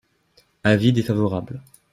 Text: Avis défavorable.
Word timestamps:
Avis 0.63 0.93
défavorable. 0.93 1.61